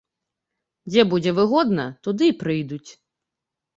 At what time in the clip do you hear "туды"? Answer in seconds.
2.07-2.23